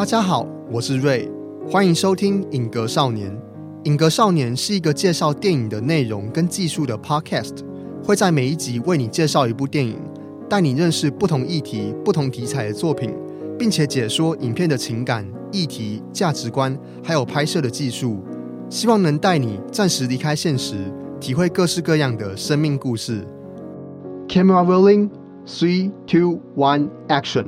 [0.00, 1.30] 大家好，我是瑞，
[1.70, 3.30] 欢迎收听《影格少年》。
[3.82, 7.58] 《影格少年》是一个介绍电影的内容跟技术的 podcast，
[8.02, 9.98] 会在每一集为你介绍一部电影，
[10.48, 13.14] 带你认识不同议题、不同题材的作品，
[13.58, 16.74] 并且解说影片的情感、议题、价值观，
[17.04, 18.24] 还有拍摄的技术，
[18.70, 20.76] 希望能带你暂时离开现实，
[21.20, 23.22] 体会各式各样的生命故事。
[24.26, 25.10] Camera rolling,
[25.46, 27.44] three, two, one, action.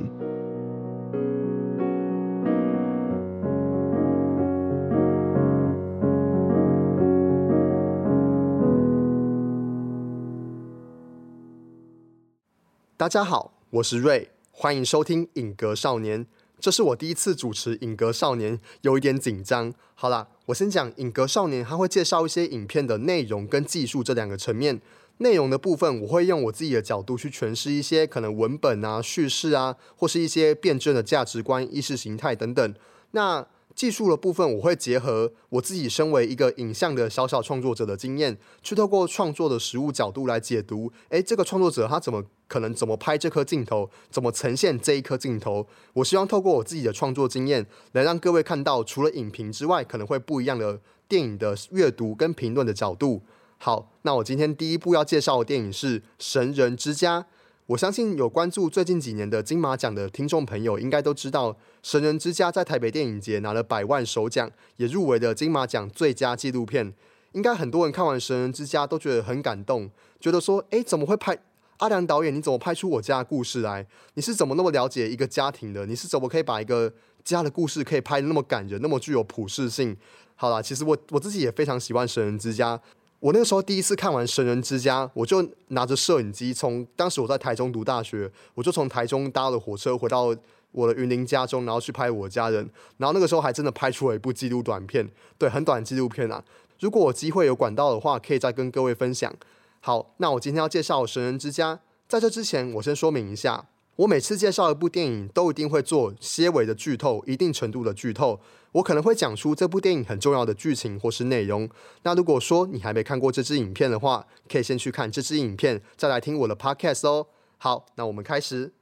[13.03, 16.25] 大家好，我是瑞，欢迎收听《影格少年》。
[16.57, 19.73] 这是我第一次主持《影格少年》，有一点紧张。
[19.93, 24.79] 好啦，我先讲《影格少年》，他会介绍一些影片的内容跟技术这两个层面。
[25.17, 32.73] 内容的部分，我会用我自己的角度去诠释一些可能文本啊、叙事啊，或是一些辩证的价值观、意识形态等等。
[33.11, 40.91] 那技术的部分，我会结合我自己身为一个影像的小小创作者的经验，去透过创作的实物角度来解读。
[41.09, 45.67] 诶，这个创作者他怎么可能怎么拍这颗镜头，怎么呈现这一颗镜头？
[45.93, 53.23] 我希望透过我自己的创作经验，来让各位看到除了影评之外，可能会不一样的电影的阅读跟评论的角度。
[53.57, 57.21] 好，那我今天第一部要介绍的电影是《神人之家》。
[57.67, 66.93] 我相信有关注最近几年的金马奖的听众朋友，应该都知道《神人之家》在台北电影节拿了百万首奖，也入围了金马奖最佳纪录片。
[67.31, 69.89] 应该很多人看完《神人之家》都觉得很感动，
[70.19, 71.37] 觉得说：“诶，怎么会拍
[71.77, 72.35] 阿良导演？
[72.35, 73.87] 你怎么拍出我家的故事来？
[74.15, 75.85] 你是怎么那么了解一个家庭的？
[75.85, 79.95] 你是怎么可以把一个家的故事可以拍的那么感人，那么具有普适性？”
[80.35, 82.77] 好啦，其实我我自己也非常喜欢《神人之家》。
[83.23, 90.35] 我那个时候第一次看完《神人之家》，我就拿着摄影机，从当时我在台中读大学，我就从台中搭了火车回到
[90.73, 92.69] 我的云林家中，然后去拍我家人。
[92.97, 96.43] 然后那个时候还真的拍出了一部纪录短片，对，很短纪录片啊。
[96.81, 99.33] 如果我机会有管道的话，可以再跟各位分享。
[99.79, 101.75] 好，那我今天要介绍《神人之家》。
[102.09, 108.39] 在这之前，我先说明一下，我每次介绍一部电影，都一定会做些微的剧透，一定程度的剧透。
[108.71, 111.69] 我可能会讲出这部电影很重要的剧情或是内容。
[112.01, 117.27] 那如果说你还没看过这支影片的话，可以先去看这支影片，再来听我的 podcast 哦。
[117.59, 118.73] 好，那我们开始。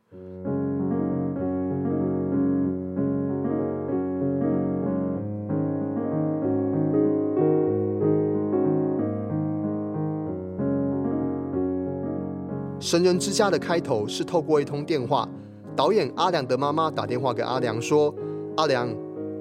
[12.91, 15.25] 神人之家的开头是透过一通电话，
[15.77, 18.13] 导演阿良的妈妈打电话给阿良说
[18.57, 18.93] ：“阿良。”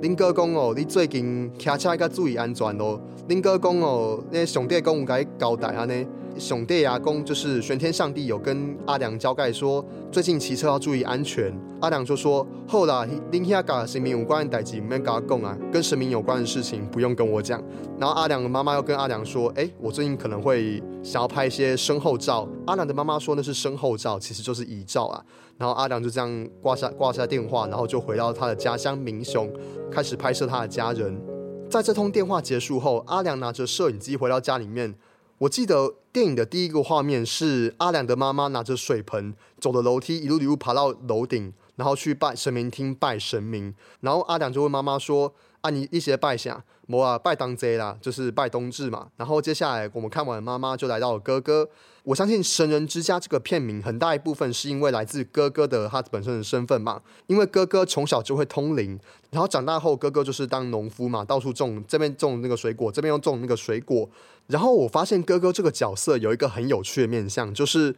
[0.03, 3.01] 林哥讲哦，你最近开车要注意安全哦。
[3.27, 6.07] 林哥讲哦，那上帝公有甲伊交代安尼。
[6.41, 11.53] 上帝阿公就是玄天上帝有跟阿良交代说，最近骑车要注意安全。
[11.83, 17.63] 阿良就说：后啦，林下噶神明有关的代志，唔免跟他讲啊，跟神明有关的事情不用跟我讲。
[17.99, 22.49] 然后阿良的妈妈又跟阿良说：哎，我最近可能会想要拍一些身后照。
[22.67, 25.23] 阿良的妈妈说那是身后照，其实就是遗照啊。
[25.59, 29.51] 然后阿良就这样挂下挂下电话，然后就回到他的家乡明雄，
[29.93, 31.21] 开始拍摄他的家人。
[31.69, 34.95] 在这通电话结束后，阿良拿着摄影机回到家里面。
[35.41, 43.75] 我记得电影的第一个画面是阿良的妈妈拿着水盆走的楼梯，一路一路爬到楼顶，然后去拜神明厅拜神明。
[44.01, 46.63] 然后阿良就问妈妈说：“啊，你一些拜下？
[46.91, 51.69] 我啊拜当贼啦，就是拜冬至嘛。”然后接下来我们看完妈妈就来到了哥哥。
[52.03, 58.99] 我相信《神人之家》这个片名很大一部分是因为来自哥哥的他本身的身份嘛，因为哥哥从小就会通灵，
[59.31, 64.09] 然后长大后哥哥就是当农夫嘛，到处种这边种那个水果，这边又种那个水果。
[64.47, 67.95] 然后我发现哥哥这个角色有一个很有趣的面相，就是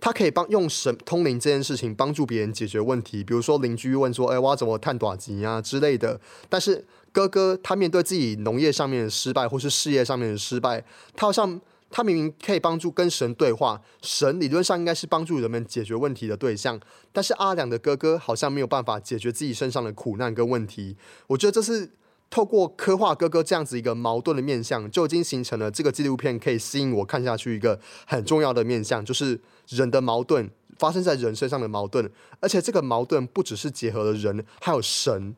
[0.00, 10.84] 他可以帮用神通灵这件事情帮助别人解决问题，比如说邻居问说：“哎，我要怎么探短吉啊之类的。”但是哥哥他面对自己农业上面的失败，或是事业上面的失败，
[11.16, 11.58] 他好像。
[11.90, 16.80] 他明明可以帮助跟神对话，神理论上应该是帮助人们解决问题的对象，
[17.12, 20.96] 但是阿良的哥哥好像没有办法解决自己身上的苦难跟问题。
[21.28, 21.88] 我觉得这是
[22.28, 27.78] 透过刻画哥哥这样子一个矛盾的面相，就已经形成了这个纪录片可以吸引我看下去一个
[28.08, 32.10] 很重要的面相，就是人的矛盾发生在人身上的矛盾，
[32.40, 35.34] 而且这个矛盾不只是结合了人，还有神。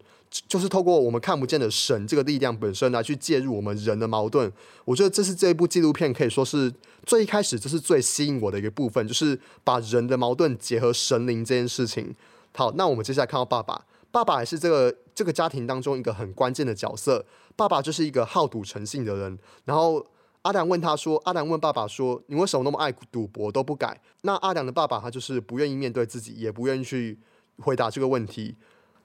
[0.49, 4.53] 就是透过我们看不见的神这个力量本身来去介入我们人的矛盾，
[4.85, 6.71] 我觉得这是这一部纪录片可以说是
[7.07, 12.15] 最一开始这是最吸引我的一个部分，就是把人的矛盾结合神灵这件事情。
[12.55, 17.25] 好，那我们接下来看到爸爸，爸爸也是这个这个家庭当中一个很关键的角色。
[17.55, 19.39] 爸爸就是一个好赌成性的人。
[19.65, 20.05] 然后
[20.47, 27.19] 阿良问他说：“阿良问爸爸说，你为什么那么爱赌博都不改？”那阿良的爸爸他就是不愿意面对自己，也不愿意去
[27.59, 28.55] 回答这个问题。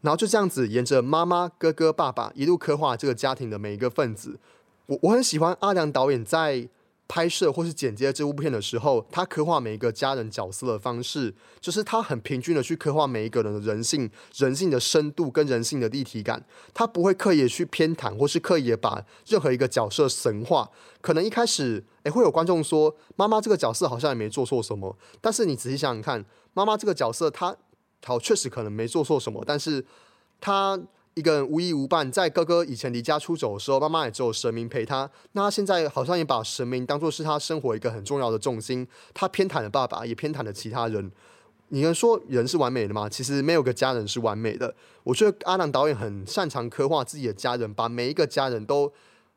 [0.02, 4.40] 然后就这样子沿着妈妈、哥哥、爸爸一路刻画这个家庭的每一个分子。
[4.86, 6.70] 我我很喜欢阿良导演在。
[7.12, 16.42] 拍摄或是剪接这部片的时候，他刻画每一个家人角色的方式，就是他很平均的去刻画每一个人的人性、人性的深度跟人性的立体感。
[16.74, 20.70] 他不会刻意去偏袒，或是刻意把任何一个角色神化。
[21.02, 24.98] 可能一开始，诶会有观众说，妈妈这个角色好像也没做错什么。
[25.20, 26.24] 但是你仔细想想看，
[26.54, 27.54] 妈妈这个角色，她
[28.06, 29.86] 好确实可能没做错什么，但是
[30.40, 30.80] 她。
[31.14, 35.10] 一个人无依无伴，在哥哥以前离家出走的时候，妈妈也只有神明陪他。
[35.34, 38.88] 那他现在好像也把神明当做是他生活一个很重要的重心。
[39.14, 41.12] 他偏袒了爸爸，也偏袒了其他人。
[41.74, 43.10] 你能说人是完美的吗？
[43.10, 44.74] 其实没有个家人是完美的。
[45.04, 48.92] 我觉得阿南导演很擅长刻画自己的家人，把每一个家人都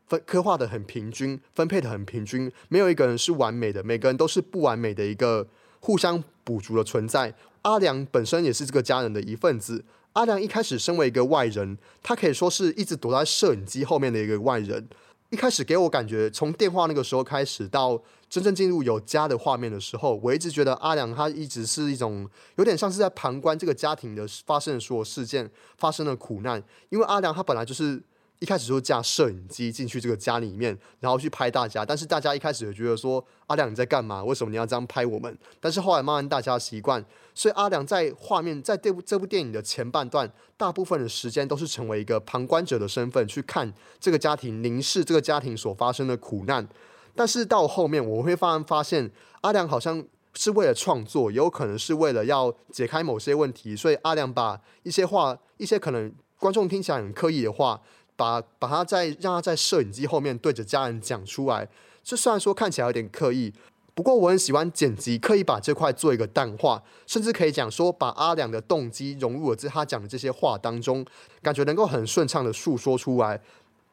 [0.06, 5.46] 分刻画的很平均，分配的很平均，没有一个人是完美的，每个人都是不完美的一个
[5.80, 7.34] 互相补足的存在。
[7.64, 9.84] 阿良本身也是这个家人的一份子。
[10.14, 14.88] 阿良一开始身为一个外人，他可以说是一直躲在摄影机后面的一个外人。
[15.30, 18.00] 一开始给我感觉，从电话那个时候开始到
[18.30, 28.02] 真正进入有家的画面的时候，我一直觉得阿良他一直是一种有点像是在旁观这个家庭的发生的所有事件发生的苦难，因为阿良他本来就是。
[28.44, 31.82] 一开始就架摄影机进去这个家里面，然后去拍大家。
[31.82, 34.22] 但是大家一开始也觉得说：“阿良你在干嘛？
[34.22, 37.02] 为什么你要这样拍我们？”但是后来慢慢大家习惯，
[37.34, 46.68] 所以阿良在画面 在这部这部电影的前半段，大部分的时间都是成为一个旁观者的身份去看这个家庭，凝视这个家庭所发生的苦难。
[47.14, 50.04] 但是到后面，我会发发现阿良好像
[50.34, 57.80] 是为了创作，也有可能是为了要解开某些问题，所以阿良把一些话，一些可能观众听起来很刻意的话。
[58.16, 61.68] 把把他在让他在摄影机后面对着家人讲出来，
[62.02, 63.52] 这虽然说看起来有点刻意，
[63.94, 71.04] 不过我很喜欢剪辑，刻意把这块做一个淡化，甚至可以讲说把阿良的动机融入了在他讲的这些话当中，
[71.42, 73.40] 感觉能够很顺畅的诉说出来。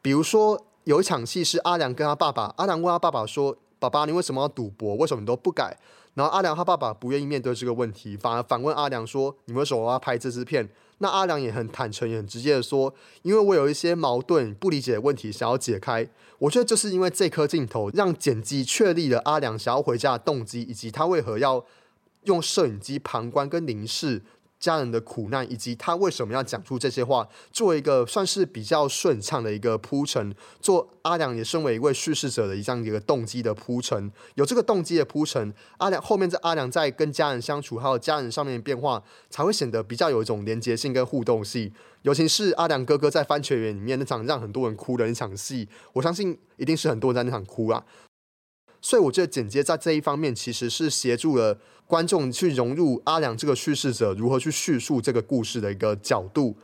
[0.00, 4.96] 比如说有一场戏是阿良跟他爸爸，阿良问他爸爸说：“爸爸，你为什么要赌博？
[4.96, 5.76] 为什么你都不改？”
[6.14, 10.68] 然后阿良他爸爸不愿意面对这个问题，反而反问阿良说：“你为什么要拍这支片？”
[11.02, 16.08] 那阿良也很坦诚，也很直接的说：“因为我有一些矛盾、不理解的问题想要解开。”
[16.38, 21.64] 我觉得就是因为这颗镜头，让剪辑确立了阿良想要回家的动机，以及他为何要
[22.24, 24.22] 用摄影机旁观跟凝视。
[24.62, 30.32] 家人的苦难，以及他为什么要讲出这些话，做一个算是比较顺畅的一个铺陈。
[30.60, 41.72] 做阿良也身为一位叙事者的一样一个动机的铺陈，有这个动机的铺陈，阿良后面在阿良在跟家人相处，还有家人上面的变化，才会显得比较有一种连接性跟互动性。
[42.02, 47.84] 尤其是阿良哥哥在番茄园里面那场让很多人哭的那场戏，我相信一定是很多人在那场哭啊。
[48.84, 51.56] 所以我觉得剪接在这一方面其实是协助了
[51.86, 56.56] 观众去融入阿良这个叙事者如何去叙述这个故事的一个角度。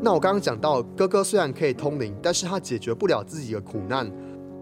[0.00, 4.08] 那我刚刚讲到，哥哥虽然可以通灵，但是他解决不了自己的苦难。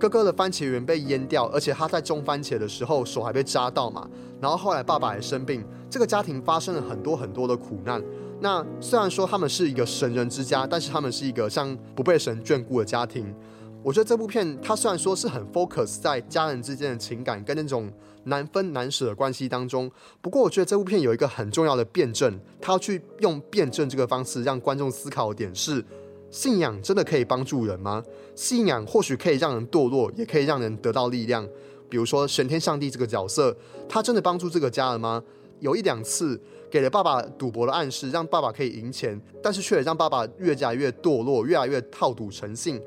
[0.03, 4.11] 哥哥的番茄园被淹掉，而且他在种番茄的时候手还被扎到嘛。
[4.41, 8.03] 然后后来爸爸也生病，这个家庭发生了很多很多的苦难。
[8.41, 13.33] 那虽然说他们是一个神人之家，但是他们是一个像不被神眷顾的家庭。
[13.81, 17.89] 我觉得这部片它虽然说是很 focus 在家人之间的情感跟那种
[18.25, 19.89] 难分难舍的关系当中，
[20.21, 25.85] 不过我觉得这部片有一个很重要的辩证，他要去用辩证这个方式让观众思考的点是。
[26.33, 28.03] 信仰真的可以帮助人吗？
[28.35, 31.47] 信仰或许可以让人堕落，也可以让人得到力量。
[31.91, 33.55] 比如说玄天上帝这个角色，
[33.87, 35.23] 他真的帮助这个家了吗？
[35.61, 42.81] 有一两次给了爸爸赌博的暗示，让爸爸可以赢钱，但是却让爸爸越加越堕落，越来越套赌成性。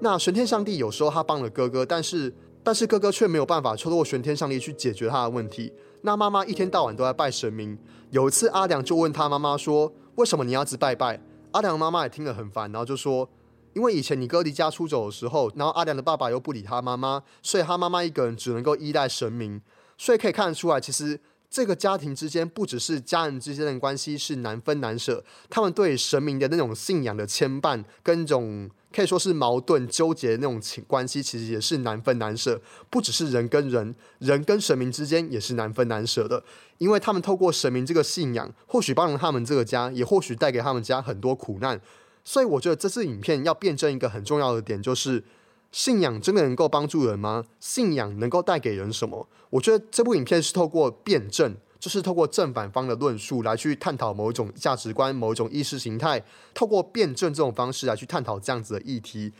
[0.00, 2.30] 那玄天上帝有时候他帮了哥哥，但是
[2.62, 5.72] 但是哥哥却没有办法透过玄天上帝去解决他的问题。
[6.02, 7.78] 那妈妈一天到晚都在拜神明。
[8.10, 11.18] 有一次阿良就问他妈妈说：“为什么你要只拜拜？”
[11.52, 13.28] 阿良妈妈也听了很烦，然后就说
[13.74, 19.60] ：“因为以前你哥离家出走的时候，然后阿良的爸爸又不理他妈妈，所以他妈妈一个人只能够依赖神明。
[19.98, 32.60] 所以可以看得出来，其实这个家庭之间不只是家人之间的关系是难分难舍，他们对神明的那种信仰的牵绊，跟种可以说是矛盾纠结的那种情关系，其实也是难分难舍。
[32.90, 36.42] 不只是人跟人，人跟神明之间也是难分难舍的。”
[36.78, 41.80] 因为他们透过神明这个信仰，或许帮了他们这个家，也或许带给他们家很多苦难。
[42.24, 45.22] 所以我觉得这次影片要辩证一个很重要的点，就是
[45.70, 47.44] 信仰真的能够帮助人吗？
[47.60, 49.28] 信仰能够带给人什么？
[49.50, 56.22] 我觉得这部影片是透过辩证，就是透过正反方的论述来去探讨某一种价值观、某一种意识形态，
[56.52, 59.32] 透过辩证这种方式来去探讨这样子的议题。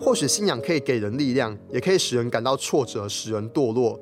[0.00, 4.00] 或许信仰可以给人力量，也可以使人感到挫折，使人堕落。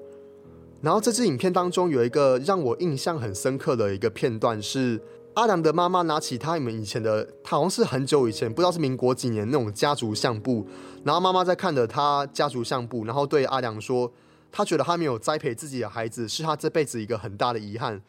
[0.81, 5.01] 然后这支影片当中有一个让我印象很深刻的一个片段，是
[5.35, 10.67] 阿良的妈妈拿起他们以前的，他好像是很久以前，不知道是民国几年那种家族相簿。
[11.05, 14.13] 然后妈妈在看着他家族相簿，然后对阿良说
[14.53, 18.01] ：“他觉得他没有栽培自己的孩子，是他这辈子一个很大的遗憾。”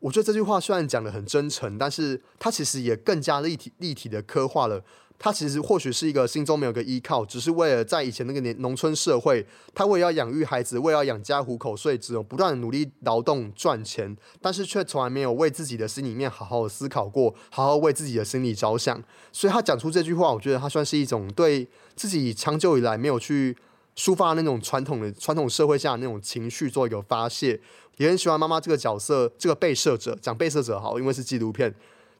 [0.00, 4.82] 我觉得这句话虽然讲的很真诚，但是他其实也更加立体立体的刻画了。
[5.18, 9.44] 他其实或许是一个心中没有个依靠，只是为了在以前那个年农村社会，
[9.74, 19.02] 他为了要养育孩子，为了要养家糊口，所以只有不断的努力劳动赚钱，但是却从来没有为自己的心里面好好思考过，好好为自己的心理着想。
[19.32, 23.56] 所以他讲出这句话，我觉得他算是一种对自己长久以来没有去
[23.96, 27.60] 抒发那种传统的传统社会下那种情绪做一个发泄。
[27.96, 31.74] 也很喜欢妈妈这个角色，这个被摄者讲被摄者好，因为是纪录片。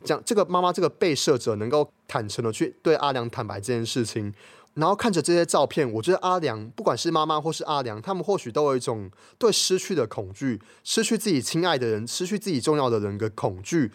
[0.04, 4.32] 讲这个妈妈这个被摄者能够坦诚的去对阿良坦白这件事情，
[4.74, 13.92] 然后看着这些照片，我觉得阿良不管是妈妈或是阿良，他们或许都有一种对失去的恐惧，失去自己亲爱的人，失去自己重要的人的恐惧。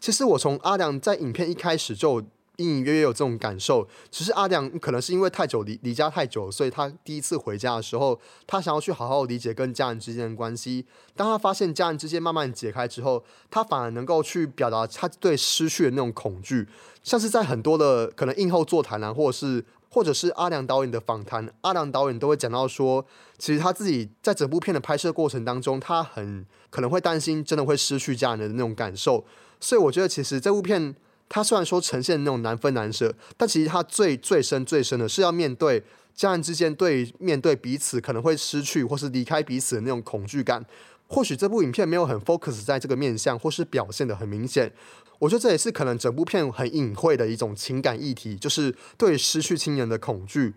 [0.00, 2.22] 其实我从阿良在影片一开始就。
[2.58, 10.84] 隐隐约约有这种感受，只是阿良可能是因为太久离离家太久，所以他第一次回家的时候，他想要去好好理解跟家人之间的关系。
[11.16, 16.68] 当他发现家人之间慢慢解开之后，他反而能够去表达他对失去的那种恐惧。
[17.02, 23.04] 像是在很多的可能映后座谈啊，或者是或者是阿良导演的访谈，阿良导演都会讲到说，
[23.38, 29.24] 其实他自己在整部片的拍摄过程当中，他很可能会担心真的会失去家人的那种感受。
[29.58, 30.94] 所以我觉得，其实这部片。
[31.34, 35.82] 他虽然说呈现那种难分难舍，但其实他最最深最深的是要面对
[36.14, 40.62] 家人之间对面对彼此可能会失去或是离开彼此的那种恐惧感。
[41.08, 44.70] 或许这部影片没有很 focus 在这个面向，或是表现的很明显。
[45.18, 50.52] 我觉得这也是可能整部片很隐晦的一种情感议题，就是对失去亲人的恐惧。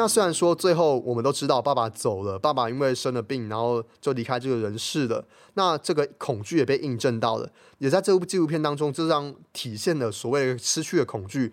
[0.00, 5.26] 那虽然说最后我们都知道爸爸走了，爸爸因为生了病，然后就离开这个人世了。
[5.54, 11.52] 那这个恐惧也被印证到了，也在这部纪录片当中，这样体现了所谓失去的恐惧。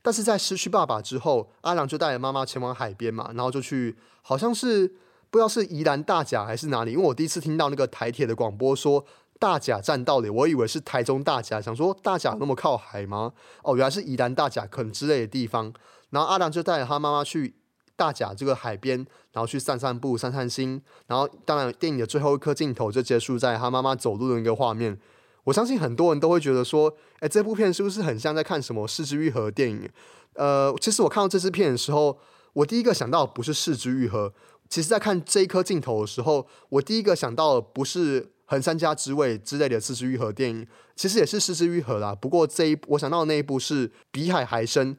[0.00, 4.88] 但是在失去爸爸之后，阿良就带着妈妈前往海边嘛，然后就去，好像是
[5.28, 9.04] 不知道是宜兰大甲还是哪里，因为我第一次听到那个台铁的广播说
[9.38, 13.34] 大甲站到了，我以为是台中大甲，想说大甲那么靠海吗？
[13.62, 15.74] 哦，原来是宜兰大甲可能之类的地方。
[16.08, 17.54] 然后阿良就带着他妈妈去。
[18.02, 18.98] 大甲这个海边，
[19.30, 24.98] 然后去散散步、散散心，然后当然电影的最后一颗镜头就结束在他妈妈走路的一个画面。
[25.44, 29.88] 我相信很多人都会觉得说，哎，这部片是不是很像在看什么《四之愈合》电影？
[30.34, 32.18] 呃，其实我看到这支片的时候，
[32.54, 34.28] 我第一个想到不是《四之愈合》，
[34.68, 40.66] 其实在看这一颗镜头的时候，我第一个想到的不是《横山家之味》之类的《四之愈合》电影，
[40.96, 42.12] 其实也是《四之愈合》啦。
[42.12, 44.96] 不过这一我想到的那一部是《比海还深》。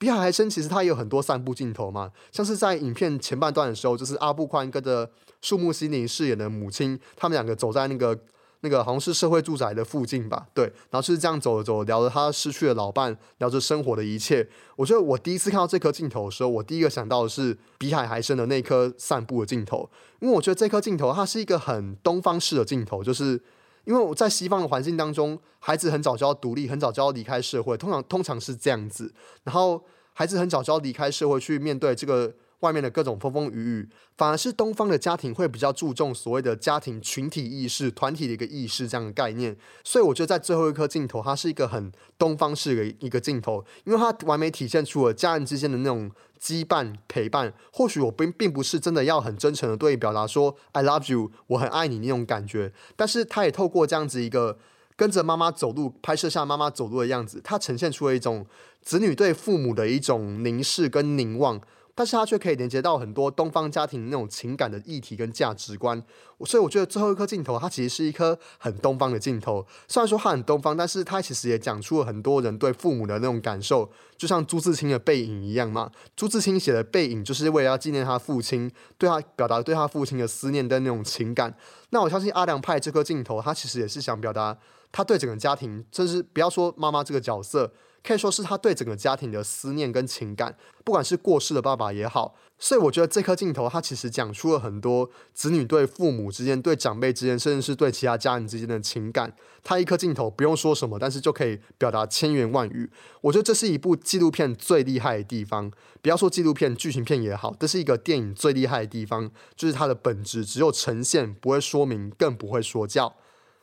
[0.00, 5.10] 比海还深，其实它也有很多散步镜头嘛，像是在影片前半段的时候，就是阿布宽跟着
[5.42, 8.18] 树木心灵饰演的母亲，他们两个走在那个
[8.62, 14.48] 那个好像是社会住宅的附近吧，对，然后就是这样走着走，聊着他失去的老伴，聊着生活的一切。
[14.74, 19.90] 我觉得我第一次看到这颗镜头的时候，我第一个想到的是比海还深的那颗散步的镜头，
[20.20, 23.38] 因为我觉得这颗镜头它是一个很东方式的镜头，就是。
[23.84, 29.12] 因为我在西方的环境当中，孩子很早就要独立，很早就要离开社会，通常通常是这样子。
[29.44, 29.82] 然后
[30.12, 33.88] 孩子很早就要离开社会，去面对这个外面的各种风风雨雨。
[34.16, 39.56] 反而是东方的家庭会比较注重所谓的家庭群体意识、团体的一个意识这样的概念。
[39.82, 46.10] 所以我觉得在最后一颗镜头，它是一个很东方式的一个镜头，因为它完美体现出了家人之间的那种。
[46.40, 54.58] 羁绊陪伴，或许我并并不是真的要很真诚的对你表达说 I love you，我很爱你那种感觉，但是他也透过这样子一个
[54.96, 58.46] 跟着妈妈走路，拍摄下妈妈走路的样子，它呈现出了一种
[58.80, 61.60] 子女对父母的一种凝视跟凝望。
[62.00, 66.02] 但是它却可以连接到很多东方家庭那种情感的议题跟价值观，
[66.46, 69.66] 所以我觉得最后一颗镜头，它其实是一颗很东方的镜头。
[69.86, 75.90] 虽然说它很东方，但是它其实也讲出了很多人对父母的那种感受，就像朱自清的《背影》一样嘛。
[76.16, 81.54] 朱自清写的《背影》就是为了要纪念他父亲，对他表达对他父亲的思念的那种情感。
[81.90, 84.56] 那我相信阿良派这颗镜头，他其实也是想表达
[84.90, 87.70] 他对整个家庭，甚至不要说妈妈这个角色。
[88.02, 92.34] 可以说是他对整个家庭的思念跟情感，不管是过世的爸爸也好。
[92.62, 99.34] 所以我觉得这颗镜头，它其实讲出了很多子女对父母之间、对长辈之间，甚至是对其他家人之间的情感。
[99.64, 102.90] 它一颗镜头不用说什么，但是就可以表达千言万语。
[103.22, 105.72] 我觉得这是一部纪录片最厉害的地方。
[106.02, 113.16] 不要说纪录片、剧情片也好，这是一个电影最厉害的地方，就是它的本质只有呈现，不会说明，更不会说教。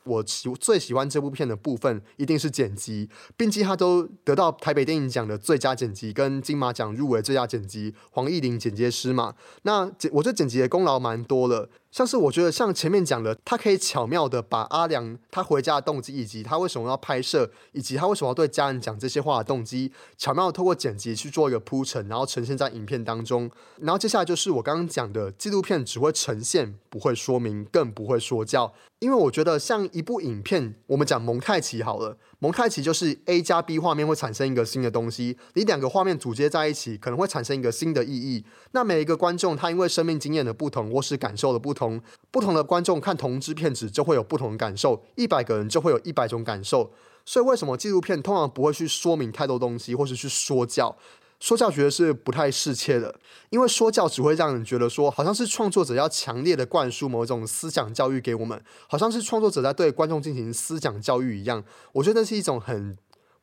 [0.08, 9.34] 我喜最喜欢这部片的部分一定是剪辑，并且他都得到台北电影奖的最佳剪辑跟金马奖入围最佳剪辑，黄义玲剪接师嘛。
[9.62, 11.68] 那剪我这剪辑的功劳蛮多了。
[11.90, 23.50] 像是我觉得像前面讲的，他可以巧妙的把阿良他回家的动机，以及他为什么要拍摄，以及他为什么要对家人讲这些话的动机，巧妙的透过剪辑去做一个铺陈，然后呈现在影片当中。
[23.80, 28.74] 然后接下来就是我刚刚讲的纪录片只会呈现，不会说明，更不会说教。
[28.98, 32.18] 因为我觉得像一部影片，我们讲蒙太奇好了。
[32.40, 38.44] 蒙太奇就是 A 加 B 画面会产生一个新的东西，你两个画面组接在一起，可能会产生一个新的意义。
[38.70, 46.92] 那每一个观众他因为生命经验的不同或是感受的不同，不同的观众看同支片子就会有不同的感受，一百个人就会有一百种感受。
[47.24, 50.96] 所以为什么纪录片通常不会去说明太多东西，或是去说教？
[51.40, 53.14] 说教觉得是不太适切的，
[53.50, 61.62] 因为说教只会让人觉得说，好像是创作者要强烈的灌输某种思想教育给我们，好像是创作者在对观众进行思想教育一样。
[61.92, 62.96] 我觉得那是一种很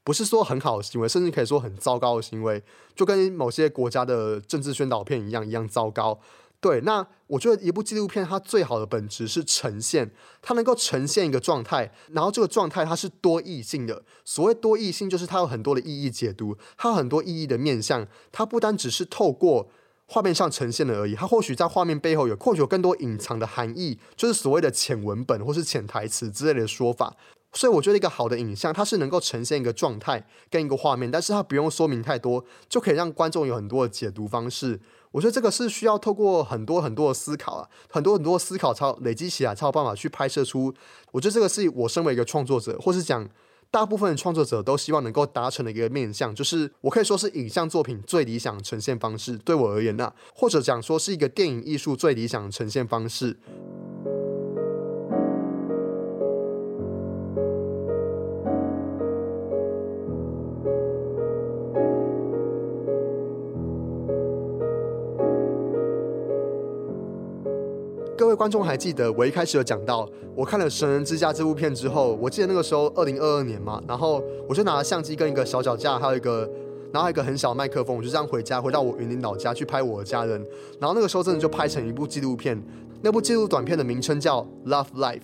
[0.04, 2.62] 不是说很好的行为，甚至可以说很糟糕的行为，
[2.94, 6.20] 就跟某些国家的政治宣导片一样，一样糟糕。
[6.66, 10.10] 对，那我觉得一部纪录片它最好的本质是呈现，
[10.42, 14.04] 它能够呈现一个状态，然后这个状态它是多义性的。
[14.24, 19.70] 所谓多义性，就是它有很多的意义解读，它有很多意义的面向，它不单只是透过
[20.08, 27.16] 画面上呈现的而已，它或许在画面背后有或许有更多隐藏的含义，就是所谓的潜文本或是潜台词之类的说法。
[27.54, 34.82] 所以我觉得一个好的影像，它是能够呈现一个状态跟一个画面，但是它不用说明太多，就可以让观众有很多的解读方式。
[35.16, 40.74] 我觉得这个是需要透过很多很多的思考啊，很多很多的思考超累积起来，才有办法去拍摄出。
[41.14, 43.26] 我觉得这个是我身为一个创作者，或是讲
[43.72, 49.38] 大部分的创作者都希望能够达成的一个面向，就是我可以说是影像作品最理想呈现方式。
[49.38, 53.40] 对我而言呢，或者讲说是一个电影艺术最理想呈现方式。
[68.36, 76.50] 观众还记得我一开始有讲到，我看了《神人之家》这部片之后，我记得那个时候二零二二年嘛，然后我就拿了相机跟一个小脚架，还有一个，
[76.92, 80.44] 然后一个很小的麦克风，我就这样回家，回到我云林老家去拍我的家人。
[80.80, 82.62] 然后那个时候真的就拍成一部纪录片，
[83.02, 85.20] 那部纪录短片的名称叫《Love Life》。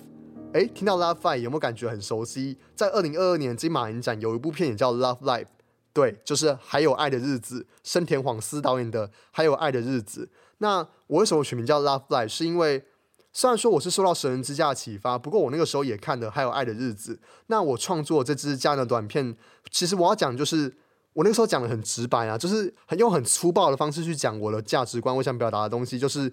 [0.52, 2.56] 哎，听到《Love Life》有没有感觉很熟悉？
[2.74, 5.44] 在二零二二年金马影展有一部片也叫《Love Life》，
[5.92, 10.28] 对，就是《还有爱的日子》，深田晃司导演的《还有爱的日子》。
[10.58, 12.28] 那我为什么取名叫 Love Life？
[12.28, 12.84] 是因为
[13.32, 17.14] 虽然说我是受到《神人之家》的启发，不过我那个时候也看的还有《爱的日子》。
[17.46, 19.36] 那我创作这支家的短片，
[19.70, 20.72] 其实我要讲就是
[21.14, 26.32] 我那个时候讲的很直白啊，就是很用很粗暴的方式去讲我的价值观，我想表达的东西就是。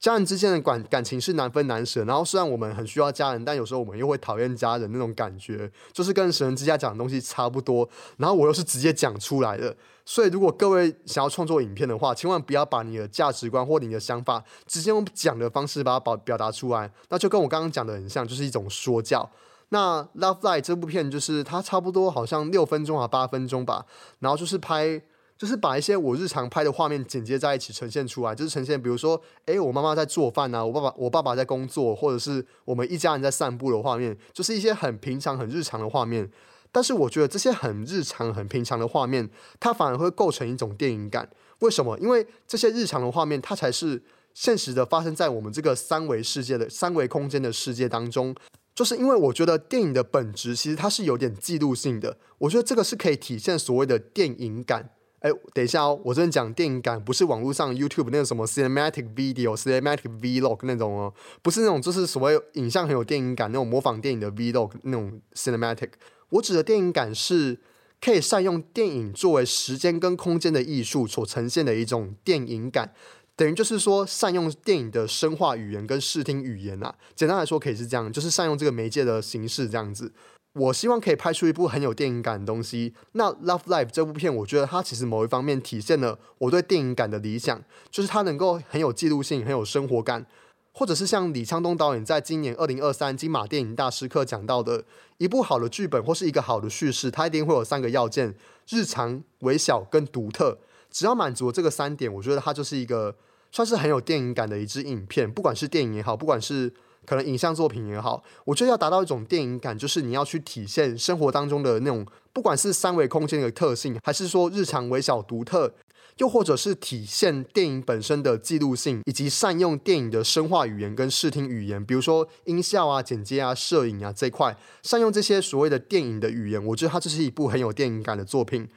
[0.00, 7.88] 家人之间的感感情是难分难舍，然后虽然我们很需要家人，但有时候我们又会讨厌家人那种感觉，就是跟神之家讲的东西差不多。
[8.16, 19.28] 然后我又是直接讲出来的，所以如果各位想要创作影片的话，千万不要把你的价值观或你的想法直接用讲的方式把它表表达出来，那就跟我刚刚讲的很像，就是一种说教。
[19.70, 23.84] 那《Love Life》这部片就是它差不多好像六分钟啊八分钟吧，
[24.20, 25.02] 然后就是拍。
[25.38, 36.28] 就是把一些我日常拍的画面剪接在一起呈现出来，就是呈现，比如说，诶，我妈妈在做饭啊，我爸爸我爸爸在工作，或者是我们一家人在散步的画面，就是一些很平常、很日常的画面。
[36.72, 41.30] 但是我觉得这些很日常、很平常的画面，它反而会构成一种电影感。
[41.60, 41.96] 为什么？
[41.98, 44.02] 因为这些日常的画面，它才是
[44.34, 48.34] 现实的发生在我们这个三维世界的三维空间的世界当中。
[48.74, 54.90] 就是因为我觉得电影的本质其实它是有点记录性的，我觉得这个是可以体现所谓的电影感。
[55.20, 65.90] 哎，等一下哦，我这边讲电影感不是网络上 YouTube 那种什么 cinematic video、cinematic vlog 那种哦，不是那种就是所谓影像很有电影感那种模仿电影的 vlog 那种 cinematic。
[66.30, 67.58] 我指的电影感是
[68.00, 72.92] 可以善用电影作为时间跟空间的艺术所呈现的一种电影感，
[73.34, 76.94] 等于就是说善用电影的声化语言跟视听语言啊。
[77.16, 80.12] 简单来说可以是这样，就是善用这个媒介的形式这样子。
[80.54, 82.94] 我希望可以拍出一部很有电影感的东西。
[83.12, 90.26] 那《Love Life》这部片，我觉得它其实某一方面体现了我对电影感的理想，就是它能够很有记录性、很有生活感，
[90.72, 94.84] 或者是像李沧东导演在今年二零二三金马电影大师课讲到的，
[95.18, 98.34] 一部好的剧本或是一个好的叙事，它一定会有三个要件，
[98.68, 100.58] 日常、微小跟独特。
[100.90, 103.14] 只要满足这个三点，我觉得它就是一个
[103.52, 105.30] 算是很有电影感的一支影片。
[105.30, 106.72] 不管是电影也好，不管是
[107.08, 115.72] 可能影像作品也好，我觉得要达到一种电影感，就是你要去体现生活当中的那种，不管是三维空间的特性，还是说日常微小独特。
[116.18, 128.68] 又或者是体现电影本身的记录性，以及善用电影的声化语言跟视听语言，比如说音效啊、剪接啊、摄影啊这一块，善用这些所谓的电影的语言，我觉得它这是一部很有电影感的作品。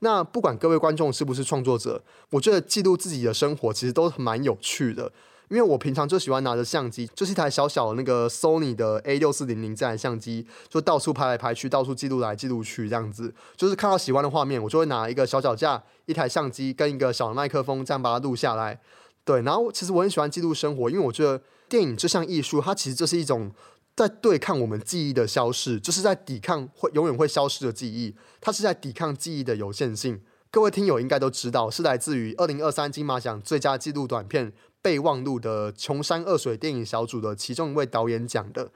[0.00, 5.12] 那不管各位观众是不是创作者，我觉得记录自己的生活其实都蛮有趣的。
[5.48, 13.34] 因为我平常就喜欢拿着相机，就是一台小小的那个 Sony 的 A 六四零零这台相机，就到处拍来拍去，到处记录来记录去，这样子。
[13.56, 18.80] 就是看到喜欢的画面，我就会拿一个小脚架、一台相机跟一个小麦克风，这样把它录下来。
[19.24, 23.50] 对，然后其实我很喜欢记录生活，因为我觉得电影这项艺术，它其实就是一种
[23.96, 30.22] 在对抗我们记忆的消逝，就是在抵抗会永远会消失的记忆，它是在抵抗记忆的有限性。
[30.50, 34.52] 各位听友应该都知道，是来自于二零二三金马奖最佳纪录短片。
[34.80, 38.70] 备忘录的穷山恶水电影小组的其中一位导演讲的，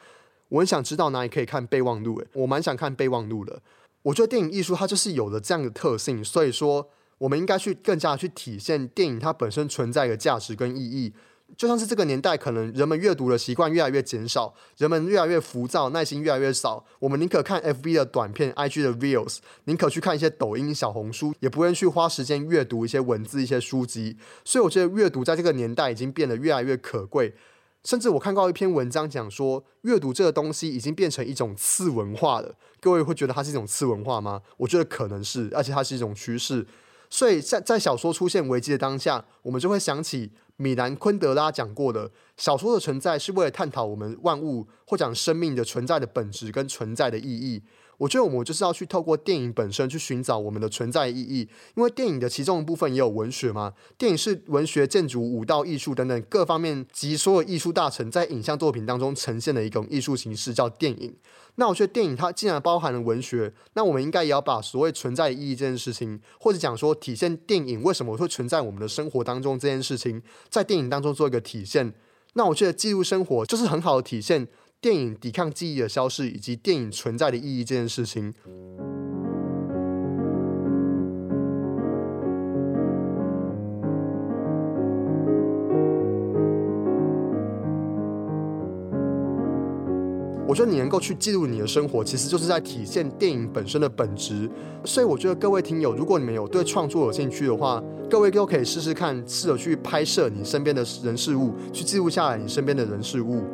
[0.48, 2.18] 我很想知道哪里可以看备忘录。
[2.18, 3.62] 诶，我蛮想看备忘录的。
[4.02, 6.88] 我觉得电影艺术它就是有了这样的特性，所以说
[7.18, 11.12] 我们应该去更加去体现电影它本身存在的价值跟意义。
[11.56, 16.84] 就像是这个年代，可能人们阅读的习惯越来越减少，人们越来越浮躁，耐心越来越少。
[16.98, 24.16] 我们宁可看 FB 的短片、IG 的 Reels，宁可去看一些抖音、小红书，也不愿去花时间阅读一些文字、一些书籍。
[24.44, 27.34] 所以，我觉得阅读在这个年代已经变得越来越可贵。
[27.84, 32.54] 甚至我看到一篇文章讲说，阅读这个东西已经变成一种次文化了。
[32.80, 34.40] 各位会觉得它是一种次文化吗？
[34.56, 36.66] 我觉得可能是，而且它是一种趋势。
[37.10, 40.30] 所以在在小说出现危机的当下，我们就会想起。
[40.56, 47.62] 米兰昆德拉讲过的，小说的存在是为了探讨我们万物或讲生命的存在的本质跟存在的意义。
[48.02, 53.74] 我觉得我们就是要去透过电影本身去寻找我们的存在意义，因为电影的其中一部分也有文学嘛。
[53.96, 61.14] 电影是文学、建筑、舞蹈、艺术等等各方面及所有艺术大成在影像作品当中呈现的一种艺术形式，叫电影。
[61.54, 71.94] 那我觉得电影它既然包含了文学，那我们应该也要把所谓存在意义这件事情，或者讲说体现电影为什么会存在我们的生活当中这件事情，在电影当中做一个体现。
[72.32, 74.48] 那我觉得记录生活就是很好的体现。
[74.82, 78.34] 电影抵抗记忆的消逝，以及电影存在的意义这件事情，
[90.48, 94.50] 我觉得你能够去记录你的生活，其实就是在体现电影本身的本质。
[94.84, 103.44] 所以，我觉得各位听友，如果你们有对创作有兴趣的话，各位都可以试试看，试着去拍摄你身边的人事物，去记录下来你身边的人事物。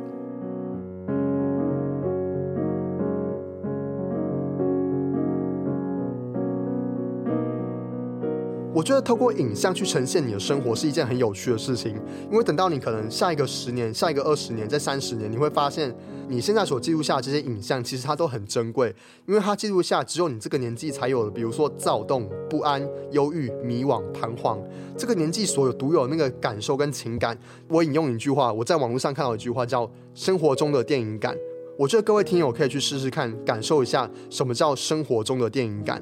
[8.79, 11.97] 我觉得透过影像去呈现你的生活是一件很有趣的事情，
[12.31, 15.93] 因为等到你可能下一个十年、下一个二十年、再三十年，你会发现
[16.29, 18.95] 你现在所记录下这些影像，其实它都很珍贵，
[19.27, 24.61] 因为它记录下只有你这个年纪才有的，比如说躁动、不安、忧郁、迷惘、彷徨，
[24.97, 27.37] 这个年纪所有独有那个感受跟情感。
[27.67, 31.37] 我引用一句话，我在网络上看到一句话叫“生活中的电影感”，
[31.77, 36.01] 我觉得各位听友可以去试试看，感受一下什么叫生活中的电影感。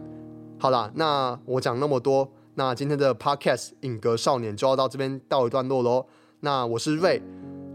[0.58, 2.30] 好啦，那我讲那么多。
[2.58, 6.06] 那今天的 podcast《影格少年》就要到这边到一段落喽。
[6.40, 7.22] 那我是瑞，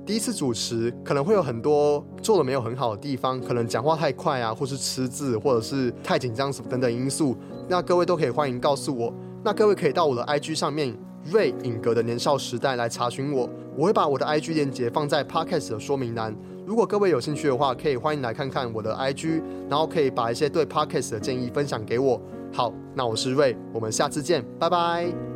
[0.08, 7.38] 第一次主持，可能会有很多做的没有很好的地方，可能讲话太快啊，或是吃字，或者是太紧张什么等等因素。
[7.70, 9.14] 那各位都可以欢迎告诉我。
[9.44, 16.36] 那各位可以到我的 IG 上面瑞影格的年少时代来查询我，我会把我的 IG 链接放在 podcast 的说明栏。
[16.66, 22.20] 如果各位有兴趣的话，可以欢迎来看看我的 IG，然后可以把一些对 podcast 的建议分享给我。
[22.54, 25.31] 好，那我是瑞，我们下次见，拜拜。